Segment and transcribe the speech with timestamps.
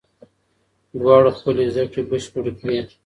[0.99, 2.79] دواړو خپلې زده کړې بشپړې کړې.